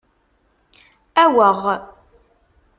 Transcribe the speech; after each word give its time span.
Aweɣ. 1.23 1.59